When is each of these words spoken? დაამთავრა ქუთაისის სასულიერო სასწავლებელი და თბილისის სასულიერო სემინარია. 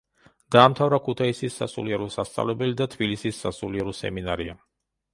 დაამთავრა 0.53 0.99
ქუთაისის 1.07 1.59
სასულიერო 1.61 2.09
სასწავლებელი 2.17 2.81
და 2.83 2.91
თბილისის 2.97 3.47
სასულიერო 3.47 3.99
სემინარია. 4.03 4.63